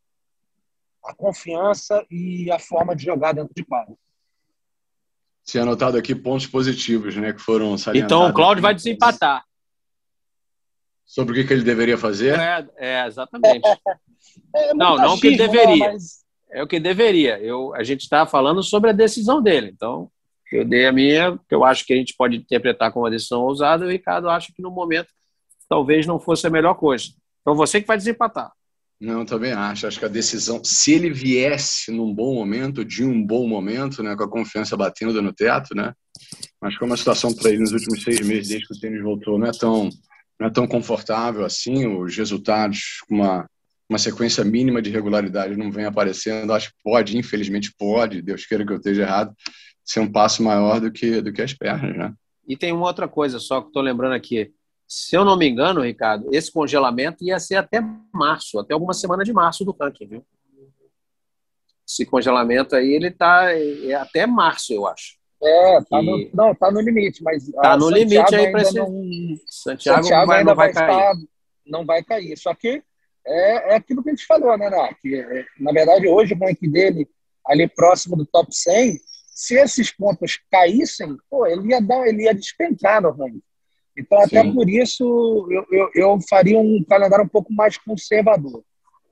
[1.05, 3.97] a confiança e a forma de jogar dentro de quadro.
[5.45, 8.17] Se anotado aqui pontos positivos, né, que foram salientados.
[8.17, 9.45] Então o Cláudio vai desempatar.
[11.05, 12.39] Sobre o que, que ele deveria fazer?
[12.39, 13.63] É, é exatamente.
[14.53, 15.93] É, é não, não o que ele né, deveria.
[15.93, 16.25] Mas...
[16.51, 17.39] É o que deveria.
[17.39, 19.71] Eu, a gente está falando sobre a decisão dele.
[19.73, 20.11] Então,
[20.57, 23.43] eu dei a minha, que eu acho que a gente pode interpretar como uma decisão
[23.43, 25.09] ousada, e o Ricardo acha que no momento
[25.69, 27.07] talvez não fosse a melhor coisa.
[27.41, 28.53] Então você que vai desempatar.
[29.01, 29.87] Não, também acho.
[29.87, 34.17] Acho que a decisão, se ele viesse num bom momento, de um bom momento, né,
[34.17, 35.93] com a confiança batendo no teto, né?
[36.61, 39.39] Mas como a situação para ele nos últimos seis meses, desde que o tênis voltou,
[39.39, 39.89] não é tão,
[40.39, 43.49] não é tão confortável assim, os resultados com uma,
[43.89, 46.53] uma sequência mínima de regularidade não vem aparecendo.
[46.53, 49.35] Acho que pode, infelizmente pode, Deus queira que eu esteja errado,
[49.85, 52.13] ser um passo maior do que, do que as pernas, né?
[52.47, 54.53] E tem uma outra coisa só que estou lembrando aqui.
[54.97, 57.81] Se eu não me engano, Ricardo, esse congelamento ia ser até
[58.13, 60.27] março, até alguma semana de março do ranking, viu?
[61.85, 65.17] Esse congelamento aí, ele está é até março, eu acho.
[65.43, 66.07] É, tá e...
[66.07, 68.87] no, não, tá no limite, mas tá no limite aí para esse não,
[69.49, 70.97] Santiago, Santiago vai, ainda não vai, vai cair.
[70.97, 71.15] Estar,
[71.67, 72.39] não vai cair.
[72.39, 72.81] Só que
[73.27, 75.05] é, é aquilo que a gente falou, né, Nath?
[75.05, 77.09] É, na verdade, hoje o ranking dele
[77.45, 79.01] ali próximo do top 100
[79.35, 83.43] se esses pontos caíssem, pô, ele ia dar, ele ia despencar no ranking.
[83.97, 84.53] Então, até Sim.
[84.53, 88.65] por isso, eu, eu, eu, faria um calendário um pouco mais conservador.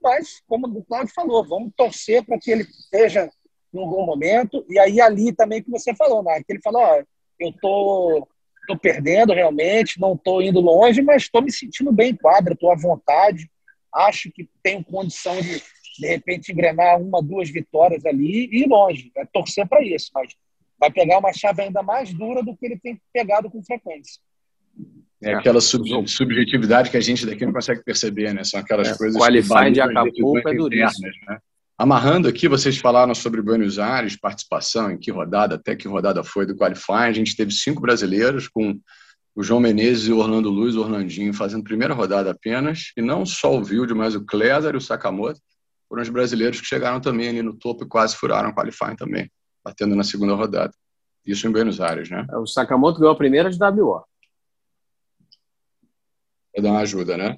[0.03, 3.31] Mas, como o Claudio falou, vamos torcer para que ele esteja
[3.73, 4.65] num bom momento.
[4.69, 6.43] E aí, ali também que você falou, né?
[6.45, 7.03] Que ele falou: ó,
[7.39, 8.27] eu tô,
[8.67, 12.73] tô perdendo realmente, não tô indo longe, mas estou me sentindo bem em quadra, estou
[12.73, 13.49] à vontade.
[13.95, 15.63] Acho que tenho condição de
[15.99, 19.11] de repente engrenar uma, duas vitórias ali e ir longe.
[19.17, 20.35] É torcer para isso, mas
[20.79, 24.21] vai pegar uma chave ainda mais dura do que ele tem pegado com frequência.
[25.23, 28.43] É aquela sub subjetividade que a gente daqui não consegue perceber, né?
[28.43, 31.09] São aquelas é, coisas qualifying de Acapulco é duríssimo.
[31.29, 31.39] Né?
[31.79, 36.45] Amarrando aqui, vocês falaram sobre Buenos Aires, participação, em que rodada, até que rodada foi
[36.45, 37.09] do qualifying.
[37.09, 38.79] A gente teve cinco brasileiros com
[39.35, 43.25] o João Menezes e o Orlando Luz, o Orlandinho, fazendo primeira rodada apenas, e não
[43.25, 45.41] só o Wilde, mas o Clésar e o Sakamoto
[45.89, 49.31] foram os brasileiros que chegaram também ali no topo e quase furaram o qualifying também,
[49.65, 50.73] batendo na segunda rodada.
[51.25, 52.27] Isso em Buenos Aires, né?
[52.31, 54.03] É, o Sakamoto ganhou a primeira de WO.
[56.55, 57.37] Vai dar uma ajuda, né?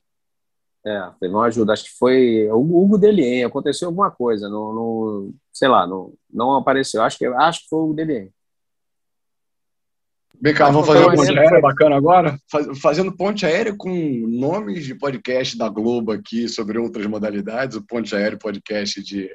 [0.86, 1.72] É, teve uma ajuda.
[1.72, 3.44] Acho que foi o Hugo Delien.
[3.44, 4.48] Aconteceu alguma coisa.
[4.48, 7.02] No, no, sei lá, no, não apareceu.
[7.02, 8.30] Acho que, acho que foi o Delien.
[10.40, 12.38] Vem cá, vamos fazer uma ponte aérea bacana agora?
[12.82, 13.90] Fazendo ponte aérea com
[14.28, 19.30] nomes de podcast da Globo aqui sobre outras modalidades, o Ponte Aéreo Podcast de,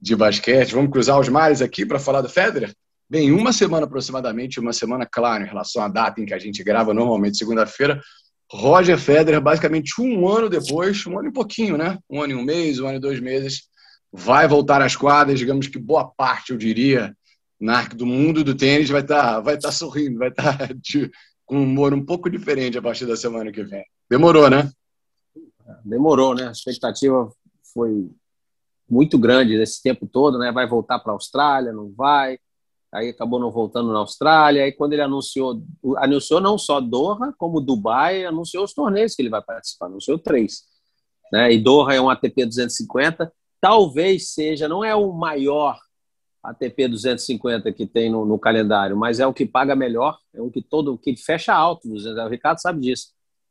[0.00, 0.74] de basquete.
[0.74, 2.74] Vamos cruzar os mares aqui para falar do Federer?
[3.08, 6.64] Bem, uma semana aproximadamente, uma semana, claro, em relação à data em que a gente
[6.64, 8.00] grava normalmente, segunda-feira,
[8.52, 11.98] Roger Federer, basicamente um ano depois, um ano e pouquinho, né?
[12.10, 13.68] Um ano e um mês, um ano e dois meses,
[14.12, 17.16] vai voltar às quadras, digamos que boa parte, eu diria,
[17.60, 20.68] na do mundo do tênis vai estar tá, vai tá sorrindo, vai estar tá
[21.46, 23.84] com um humor um pouco diferente a partir da semana que vem.
[24.08, 24.70] Demorou, né?
[25.84, 26.48] Demorou, né?
[26.48, 27.30] A expectativa
[27.72, 28.10] foi
[28.88, 30.50] muito grande esse tempo todo, né?
[30.50, 32.38] Vai voltar para a Austrália, não vai.
[32.92, 34.64] Aí acabou não voltando na Austrália.
[34.64, 35.62] Aí quando ele anunciou,
[35.98, 40.64] anunciou não só Doha, como Dubai, anunciou os torneios que ele vai participar, anunciou três.
[41.32, 41.52] Né?
[41.52, 45.78] E Doha é um ATP 250, talvez seja, não é o maior
[46.42, 50.50] ATP 250 que tem no, no, calendário, mas é o que paga melhor, é o
[50.50, 51.88] que todo que fecha alto.
[51.88, 53.08] O Ricardo sabe disso,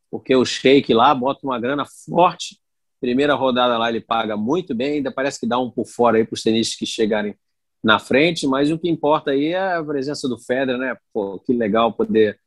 [0.10, 2.60] porque o Sheik lá bota uma grana forte.
[2.99, 6.25] Primeira rodada lá ele paga muito bem, ainda parece que dá um por fora aí
[6.25, 7.36] para os tenistas que chegarem
[7.84, 10.98] na frente, mas o que importa aí é a presença do Federer, né?
[11.13, 12.39] Pô, que legal poder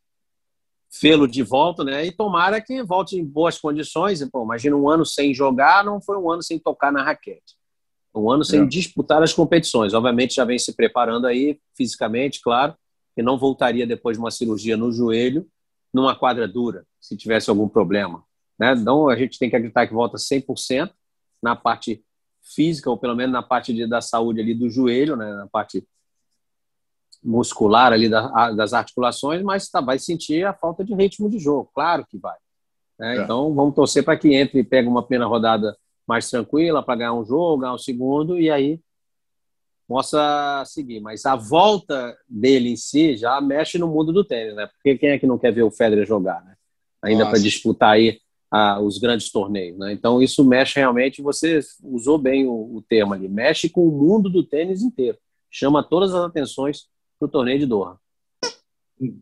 [1.01, 2.05] vê-lo de volta, né?
[2.05, 4.23] E tomara que volte em boas condições.
[4.31, 7.57] Pô, imagina um ano sem jogar, não foi um ano sem tocar na raquete.
[8.15, 8.67] Um ano sem é.
[8.67, 9.95] disputar as competições.
[9.95, 12.75] Obviamente já vem se preparando aí fisicamente, claro,
[13.17, 15.47] e não voltaria depois de uma cirurgia no joelho
[15.93, 18.25] numa quadra dura, se tivesse algum problema.
[18.59, 18.73] Né?
[18.73, 20.91] Então a gente tem que acreditar que volta 100%
[21.43, 22.03] na parte
[22.43, 25.33] física, ou pelo menos na parte de, da saúde ali do joelho, né?
[25.33, 25.87] na parte
[27.23, 31.71] muscular ali da, das articulações, mas tá, vai sentir a falta de ritmo de jogo,
[31.73, 32.37] claro que vai.
[32.99, 33.19] Né?
[33.19, 33.23] É.
[33.23, 35.77] Então vamos torcer para que entre e pegue uma primeira rodada
[36.07, 38.81] mais tranquila para ganhar um jogo, ganhar um segundo e aí
[39.87, 41.01] possa seguir.
[41.01, 44.67] Mas a volta dele em si já mexe no mundo do tênis, né?
[44.67, 46.55] Porque quem é que não quer ver o Federer jogar, né?
[47.03, 48.21] Ainda para disputar aí
[48.53, 49.95] ah, os grandes torneios, né?
[49.95, 51.23] Então isso mexe realmente.
[51.23, 53.27] Você usou bem o, o termo ali.
[53.27, 55.17] Mexe com o mundo do tênis inteiro.
[55.51, 56.87] Chama todas as atenções
[57.19, 57.99] para o torneio de Doha.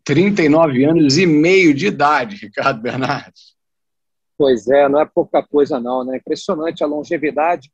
[0.03, 3.55] 39 anos e meio de idade, Ricardo Bernardes.
[4.37, 6.17] Pois é, não é pouca coisa não, né?
[6.17, 7.71] Impressionante a longevidade.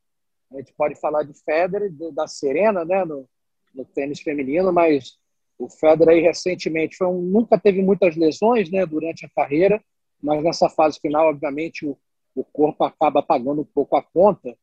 [0.51, 3.27] A gente pode falar de Federer, da Serena, né, no,
[3.73, 5.17] no tênis feminino, mas
[5.57, 9.81] o Federer aí recentemente foi um, nunca teve muitas lesões, né, durante a carreira,
[10.21, 11.97] mas nessa fase final, obviamente, o,
[12.35, 14.57] o corpo acaba pagando um pouco a conta.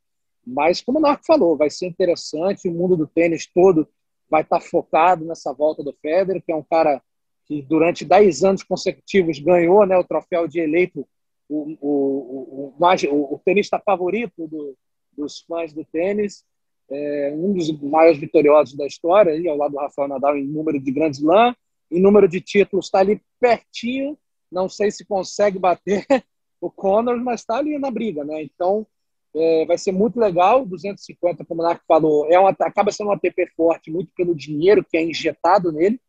[0.47, 2.69] Mas, como o Marco falou, vai ser interessante.
[2.69, 3.89] O mundo do tênis todo
[4.29, 7.03] vai estar focado nessa volta do Federer, que é um cara
[7.47, 11.07] que durante 10 anos consecutivos ganhou né, o troféu de eleito
[11.49, 12.75] o, o, o,
[13.11, 14.77] o, o tenista favorito do,
[15.17, 16.45] dos fãs do tênis.
[16.91, 20.79] É um dos maiores vitoriosos da história, aí, ao lado do Rafael Nadal em número
[20.79, 21.55] de Grand Slam,
[21.91, 24.19] em número de títulos está ali pertinho,
[24.55, 26.07] não sei se consegue bater
[26.61, 28.43] o Conor, mas está ali na briga, né?
[28.43, 28.87] Então
[29.35, 33.13] é, vai ser muito legal, 250, como o Narco falou, é uma, acaba sendo um
[33.13, 36.01] ATP forte muito pelo dinheiro que é injetado nele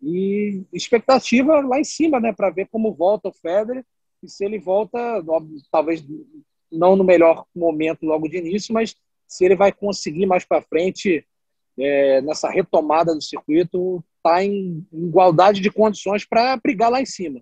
[0.00, 3.84] e expectativa lá em cima, né, para ver como volta o Federer
[4.22, 4.98] e se ele volta,
[5.70, 6.04] talvez
[6.70, 8.94] não no melhor momento logo de início, mas
[9.26, 11.26] se ele vai conseguir mais para frente
[11.78, 17.40] é, nessa retomada do circuito, tá em igualdade de condições para brigar lá em cima.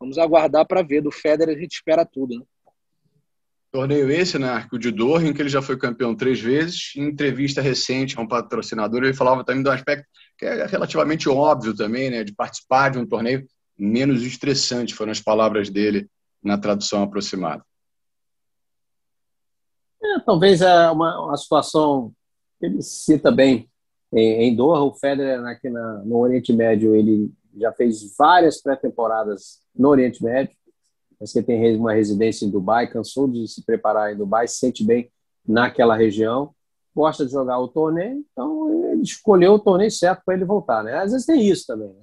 [0.00, 1.02] Vamos aguardar para ver.
[1.02, 2.38] Do Federer a gente espera tudo.
[2.38, 2.44] Né?
[3.70, 4.66] Torneio esse, né?
[4.72, 6.92] O de Doha, que ele já foi campeão três vezes.
[6.96, 11.76] Em entrevista recente a um patrocinador, ele falava também do aspecto que é relativamente óbvio
[11.76, 12.24] também, né?
[12.24, 13.46] De participar de um torneio
[13.78, 16.08] menos estressante, foram as palavras dele
[16.42, 17.64] na tradução aproximada.
[20.02, 22.12] É, talvez é uma, uma situação
[22.58, 23.70] que ele cita bem
[24.12, 29.60] em, em Doha, o Federer aqui na, no Oriente Médio, ele já fez várias pré-temporadas
[29.74, 30.54] no Oriente Médio,
[31.18, 34.84] mas que tem uma residência em Dubai, cansou de se preparar em Dubai, se sente
[34.84, 35.10] bem
[35.46, 36.54] naquela região,
[36.94, 40.96] gosta de jogar o torneio, então ele escolheu o torneio certo para ele voltar, né?
[40.96, 42.02] Às vezes tem isso também, né?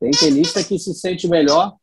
[0.00, 1.76] Tem tenista que se sente melhor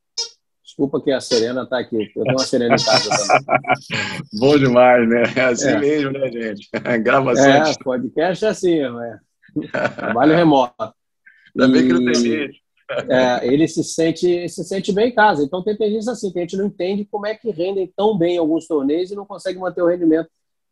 [0.69, 1.95] Desculpa que a Serena está aqui.
[2.15, 4.21] Eu tenho uma Serena em casa também.
[4.39, 5.23] Bom demais, né?
[5.35, 5.79] É assim é.
[5.79, 6.69] mesmo, né, gente?
[7.03, 7.45] Gravação.
[7.45, 9.19] É, podcast é assim, né?
[9.95, 10.93] Trabalho remoto.
[11.59, 12.61] Ainda bem que não tem gente.
[13.09, 15.43] É, ele se sente, se sente bem em casa.
[15.43, 18.35] Então tem tenista assim, que a gente não entende como é que rendem tão bem
[18.35, 20.29] em alguns torneios e não consegue manter o rendimento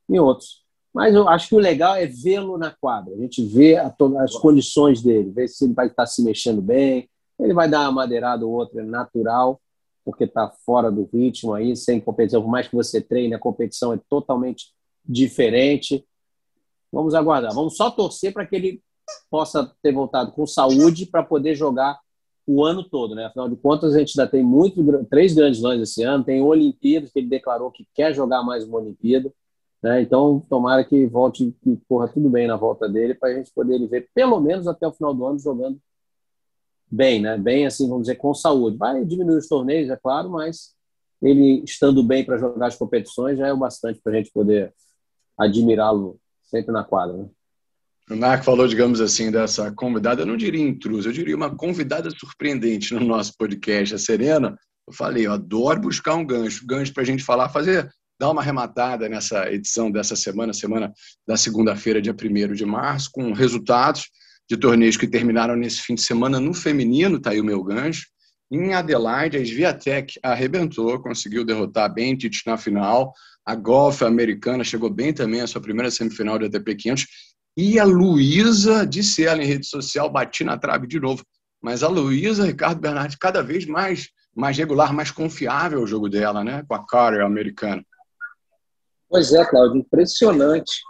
[0.09, 0.63] em outros.
[0.93, 3.13] Mas eu acho que o legal é vê-lo na quadra.
[3.13, 7.07] A gente vê a, as condições dele, ver se ele vai estar se mexendo bem,
[7.39, 9.61] ele vai dar uma madeirada ou outra natural
[10.07, 12.41] porque está fora do ritmo aí, sem competição.
[12.41, 14.67] Por mais que você treine, a competição é totalmente
[15.05, 16.07] diferente.
[16.89, 17.53] Vamos aguardar.
[17.53, 18.81] Vamos só torcer para que ele
[19.29, 21.99] possa ter voltado com saúde para poder jogar
[22.47, 23.25] o ano todo, né?
[23.25, 27.11] Afinal de contas, a gente ainda tem muito, três grandes lãs esse ano, tem Olimpíadas,
[27.11, 29.31] que ele declarou que quer jogar mais uma Olimpíada,
[29.83, 30.01] né?
[30.01, 33.85] Então, tomara que volte, que corra tudo bem na volta dele, para a gente poder
[33.87, 35.77] ver pelo menos até o final do ano jogando
[36.89, 37.37] bem, né?
[37.37, 38.77] Bem assim, vamos dizer, com saúde.
[38.77, 40.73] Vai diminuir os torneios, é claro, mas
[41.21, 44.73] ele estando bem para jogar as competições já é o bastante para a gente poder
[45.37, 47.17] admirá-lo sempre na quadra.
[47.17, 47.29] Né?
[48.09, 52.09] O Marco falou, digamos assim, dessa convidada, eu não diria intrusa, eu diria uma convidada
[52.09, 54.57] surpreendente no nosso podcast, a Serena.
[54.87, 58.41] Eu falei, eu adoro buscar um gancho, gancho para a gente falar, fazer, dar uma
[58.41, 60.93] arrematada nessa edição dessa semana, semana
[61.27, 64.05] da segunda-feira, dia 1 de março, com resultados
[64.49, 68.07] de torneios que terminaram nesse fim de semana no feminino, tá aí o meu gancho.
[68.49, 73.13] Em Adelaide, a Sviatek arrebentou, conseguiu derrotar a Bentic na final.
[73.45, 77.05] A Golf americana chegou bem também a sua primeira semifinal de ATP 500.
[77.57, 81.25] E a Luísa, disse ela em rede social, bati na trave de novo.
[81.59, 86.43] Mas a Luísa, Ricardo Bernardi, cada vez mais, mais regular, mais confiável o jogo dela,
[86.43, 86.63] né?
[86.67, 87.83] Com a Carter americana.
[89.09, 90.83] Pois é, Claudio, impressionante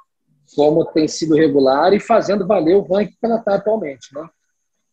[0.56, 4.14] como tem sido regular e fazendo valer o ranking que ela está atualmente.
[4.14, 4.28] Né?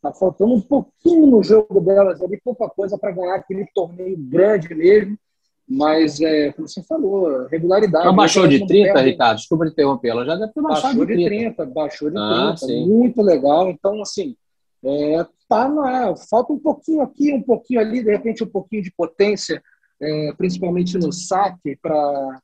[0.01, 4.73] Tá faltando um pouquinho no jogo delas ali, pouca coisa para ganhar aquele torneio grande
[4.73, 5.19] mesmo.
[5.67, 8.05] Mas, é, como você falou, regularidade.
[8.05, 9.11] Ela baixou de 30, perde.
[9.11, 9.37] Ricardo?
[9.39, 10.09] Desculpa interromper.
[10.09, 11.29] Ela já deve ter baixado baixou de 30.
[11.31, 11.67] 30.
[11.67, 12.57] Baixou de ah, 30.
[12.59, 12.87] Sim.
[12.87, 13.71] Muito legal.
[13.71, 14.37] Então, assim,
[14.85, 18.93] é, tá na, falta um pouquinho aqui, um pouquinho ali, de repente um pouquinho de
[18.93, 19.63] potência,
[20.01, 22.41] é, principalmente no saque, para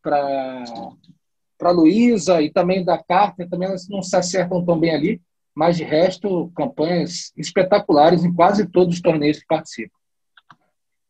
[0.00, 5.22] para a Luísa e também da Carter, também elas não se acertam tão bem ali,
[5.54, 9.96] mas de resto, campanhas espetaculares em quase todos os torneios que participam.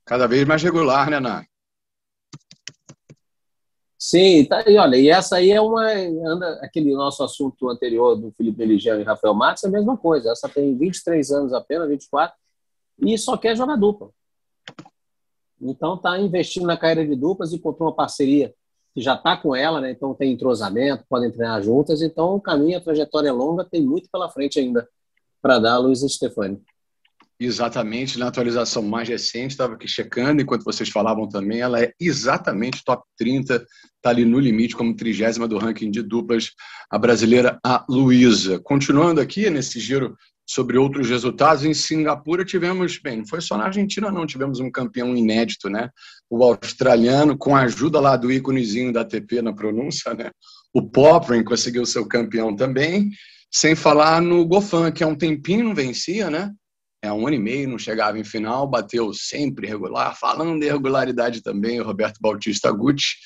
[0.05, 1.45] Cada vez mais regular, né, Ná?
[3.99, 5.91] Sim, tá, e olha, e essa aí é uma.
[5.91, 10.31] Anda, aquele nosso assunto anterior do Felipe Meligiano e Rafael Matos é a mesma coisa.
[10.31, 12.37] Essa tem 23 anos apenas, 24,
[12.99, 14.11] e só quer jogar dupla.
[15.59, 18.55] Então está investindo na carreira de duplas e encontrou uma parceria
[18.95, 19.91] que já está com ela, né?
[19.91, 24.09] então tem entrosamento, podem treinar juntas, então o caminho, a trajetória é longa, tem muito
[24.11, 24.89] pela frente ainda
[25.43, 26.63] para dar a Luísa Stefani.
[27.39, 32.85] Exatamente, na atualização mais recente, estava aqui checando, enquanto vocês falavam também, ela é exatamente
[32.85, 36.51] top 30, está ali no limite, como trigésima do ranking de duplas,
[36.89, 38.61] a brasileira, a Luísa.
[38.61, 40.16] Continuando aqui nesse giro
[40.47, 44.70] sobre outros resultados, em Singapura tivemos, bem, não foi só na Argentina não, tivemos um
[44.70, 45.89] campeão inédito, né?
[46.30, 50.30] O australiano, com a ajuda lá do íconezinho da ATP na pronúncia, né?
[50.72, 53.11] O Poprin conseguiu ser o campeão também,
[53.51, 56.53] sem falar no Gofan, que há um tempinho não vencia, né?
[57.05, 61.43] É, um ano e meio, não chegava em final, bateu sempre regular, falando de regularidade
[61.43, 63.17] também, o Roberto Bautista Gucci,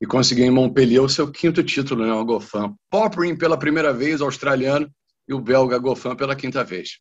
[0.00, 2.74] e conseguiu em Montpellier o seu quinto título, né, o Goffin.
[2.90, 4.90] Poprin pela primeira vez, australiano,
[5.28, 6.98] e o belga Goffin pela quinta vez.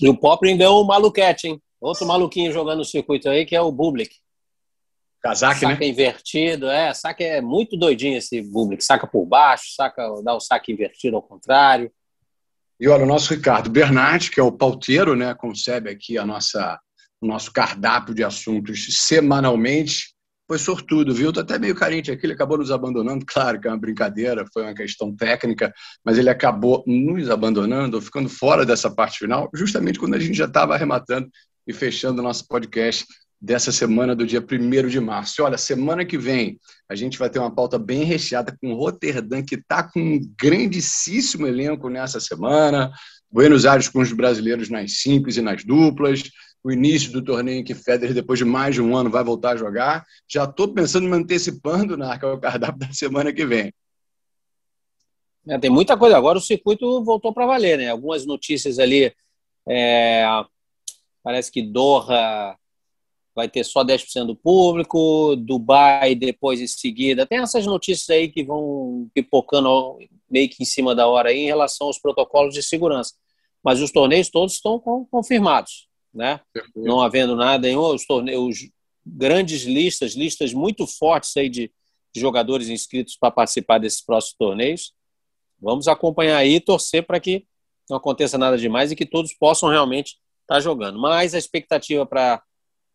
[0.00, 1.62] E o Poprin deu o maluquete, hein?
[1.78, 4.14] Outro maluquinho jogando no circuito aí, que é o Bublik.
[5.22, 5.86] Casaque, saca né?
[5.86, 8.82] invertido, é, saca é muito doidinho esse Bublik.
[8.82, 11.92] Saca por baixo, saca, dá o saque invertido ao contrário.
[12.80, 16.80] E olha, o nosso Ricardo Bernardi, que é o pauteiro, né, concebe aqui a nossa,
[17.20, 20.14] o nosso cardápio de assuntos semanalmente,
[20.48, 21.30] foi sortudo, viu?
[21.30, 24.62] Tô até meio carente aqui, ele acabou nos abandonando, claro que é uma brincadeira, foi
[24.62, 25.70] uma questão técnica,
[26.02, 30.46] mas ele acabou nos abandonando, ficando fora dessa parte final, justamente quando a gente já
[30.46, 31.28] estava arrematando
[31.66, 33.04] e fechando o nosso podcast
[33.40, 35.42] dessa semana do dia 1 de março.
[35.42, 39.54] Olha, semana que vem a gente vai ter uma pauta bem recheada com Roterdã, que
[39.54, 42.92] está com um grandíssimo elenco nessa semana.
[43.30, 46.22] Buenos Aires com os brasileiros nas simples e nas duplas.
[46.62, 49.52] O início do torneio em que Federer, depois de mais de um ano, vai voltar
[49.52, 50.04] a jogar.
[50.28, 53.72] Já estou pensando em me antecipando na o cardápio da semana que vem.
[55.48, 56.16] É, tem muita coisa.
[56.16, 57.88] Agora o circuito voltou para valer, né?
[57.88, 59.14] Algumas notícias ali.
[59.66, 60.26] É...
[61.22, 62.56] Parece que Doha
[63.34, 67.26] vai ter só 10% do público, Dubai depois em seguida.
[67.26, 71.46] Tem essas notícias aí que vão pipocando meio que em cima da hora aí em
[71.46, 73.14] relação aos protocolos de segurança.
[73.62, 76.40] Mas os torneios todos estão confirmados, né?
[76.74, 78.68] Não havendo nada em os torneios,
[79.04, 81.70] grandes listas, listas muito fortes aí de,
[82.12, 84.92] de jogadores inscritos para participar desses próximos torneios.
[85.60, 87.46] Vamos acompanhar aí e torcer para que
[87.88, 90.98] não aconteça nada demais e que todos possam realmente estar tá jogando.
[90.98, 92.42] Mas a expectativa para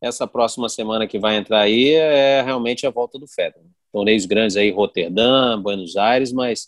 [0.02, 3.68] essa próxima semana que vai entrar aí é realmente a volta do Federer.
[3.92, 6.68] Torneios grandes aí, Roterdã, Buenos Aires, mas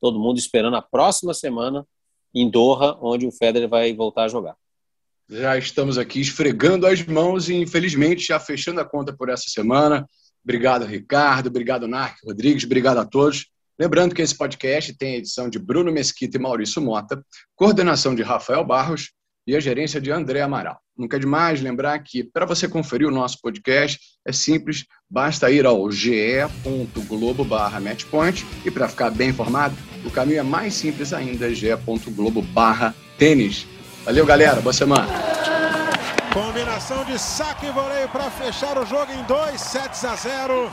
[0.00, 1.86] todo mundo esperando a próxima semana
[2.34, 4.56] em Doha, onde o Federer vai voltar a jogar.
[5.28, 10.06] Já estamos aqui esfregando as mãos e, infelizmente, já fechando a conta por essa semana.
[10.44, 11.48] Obrigado, Ricardo.
[11.48, 12.64] Obrigado, Narc Rodrigues.
[12.64, 13.46] Obrigado a todos.
[13.78, 17.20] Lembrando que esse podcast tem a edição de Bruno Mesquita e Maurício Mota,
[17.56, 19.10] coordenação de Rafael Barros
[19.46, 20.78] e a gerência de André Amaral.
[20.96, 25.66] Nunca é demais lembrar que para você conferir o nosso podcast é simples, basta ir
[25.66, 32.44] ao ge.globo matchpoint e para ficar bem informado, o caminho é mais simples ainda, ge.globo
[33.18, 33.66] tênis.
[34.04, 34.60] Valeu, galera.
[34.60, 35.06] Boa semana.
[36.32, 40.70] Combinação de saque e voleio para fechar o jogo em 2 sets a 0.